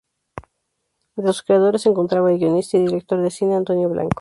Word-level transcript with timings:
Entre 1.15 1.31
sus 1.31 1.43
creadores 1.43 1.83
se 1.83 1.89
encontraba 1.89 2.31
el 2.31 2.39
guionista 2.39 2.75
y 2.75 2.87
director 2.87 3.21
de 3.21 3.29
cine 3.29 3.53
Antonio 3.53 3.87
Blanco. 3.87 4.09